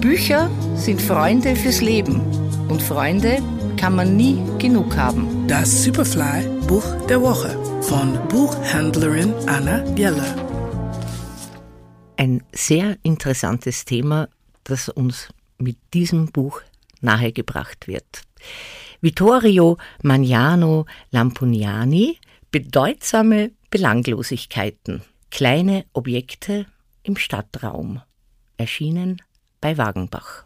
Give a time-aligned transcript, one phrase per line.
[0.00, 2.20] Bücher sind Freunde fürs Leben
[2.68, 3.38] und Freunde
[3.76, 5.46] kann man nie genug haben.
[5.48, 10.34] Das Superfly Buch der Woche von Buchhändlerin Anna Geller.
[12.16, 14.28] Ein sehr interessantes Thema,
[14.64, 15.28] das uns
[15.58, 16.60] mit diesem Buch
[17.00, 18.22] nahegebracht wird.
[19.00, 22.18] Vittorio Magnano Lampuniani,
[22.52, 26.66] bedeutsame Belanglosigkeiten, kleine Objekte
[27.02, 28.00] im Stadtraum,
[28.62, 29.20] erschienen
[29.60, 30.44] bei Wagenbach.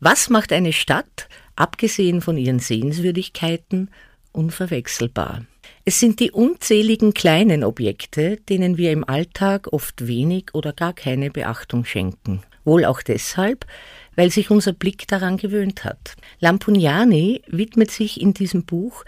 [0.00, 3.90] Was macht eine Stadt, abgesehen von ihren Sehenswürdigkeiten,
[4.32, 5.44] unverwechselbar?
[5.84, 11.30] Es sind die unzähligen kleinen Objekte, denen wir im Alltag oft wenig oder gar keine
[11.30, 12.42] Beachtung schenken.
[12.64, 13.66] Wohl auch deshalb,
[14.14, 16.14] weil sich unser Blick daran gewöhnt hat.
[16.40, 19.04] Lampugnani widmet sich in diesem Buch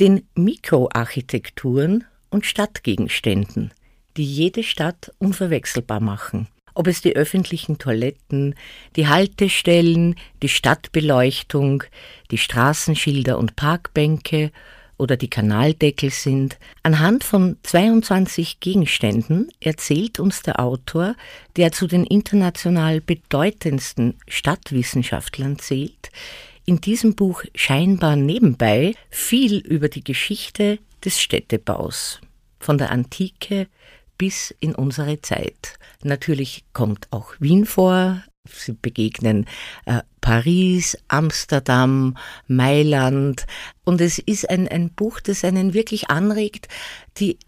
[0.00, 3.72] den Mikroarchitekturen und Stadtgegenständen,
[4.16, 8.54] die jede Stadt unverwechselbar machen ob es die öffentlichen Toiletten,
[8.96, 11.84] die Haltestellen, die Stadtbeleuchtung,
[12.30, 14.52] die Straßenschilder und Parkbänke
[14.98, 16.58] oder die Kanaldeckel sind.
[16.82, 21.16] Anhand von 22 Gegenständen erzählt uns der Autor,
[21.56, 26.10] der zu den international bedeutendsten Stadtwissenschaftlern zählt,
[26.66, 32.20] in diesem Buch scheinbar nebenbei viel über die Geschichte des Städtebaus,
[32.58, 33.68] von der Antike
[34.18, 35.78] bis in unsere Zeit.
[36.02, 38.22] Natürlich kommt auch Wien vor.
[38.48, 39.46] Sie begegnen
[39.86, 43.46] äh, Paris, Amsterdam, Mailand.
[43.84, 46.68] Und es ist ein, ein Buch, das einen wirklich anregt,
[47.18, 47.38] die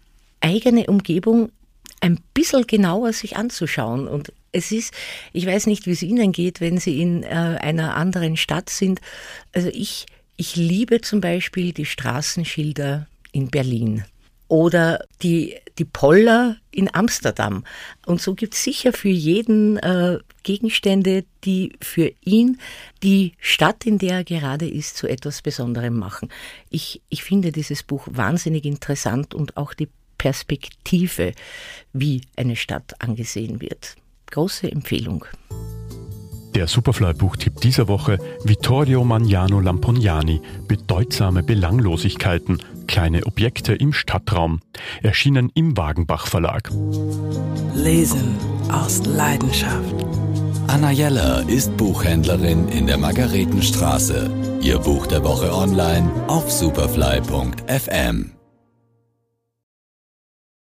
[0.41, 1.51] eigene Umgebung
[2.01, 4.07] ein bisschen genauer sich anzuschauen.
[4.07, 4.93] Und es ist,
[5.33, 8.99] ich weiß nicht, wie es Ihnen geht, wenn Sie in äh, einer anderen Stadt sind.
[9.53, 10.05] Also ich,
[10.37, 14.05] ich liebe zum Beispiel die Straßenschilder in Berlin
[14.49, 17.63] oder die, die Poller in Amsterdam.
[18.05, 22.59] Und so gibt es sicher für jeden äh, Gegenstände, die für ihn
[23.01, 26.29] die Stadt, in der er gerade ist, zu etwas Besonderem machen.
[26.69, 29.87] Ich, ich finde dieses Buch wahnsinnig interessant und auch die
[30.17, 31.33] Perspektive,
[31.93, 33.95] wie eine Stadt angesehen wird.
[34.31, 35.25] Große Empfehlung.
[36.59, 44.59] Der Superfly-Buchtipp dieser Woche Vittorio Magnano Lampognani Bedeutsame Belanglosigkeiten, kleine Objekte im Stadtraum,
[45.01, 46.69] erschienen im Wagenbach Verlag.
[47.73, 48.35] Lesen
[48.69, 49.95] aus Leidenschaft.
[50.67, 54.29] Anna Jeller ist Buchhändlerin in der Margaretenstraße.
[54.59, 58.31] Ihr Buch der Woche online auf superfly.fm.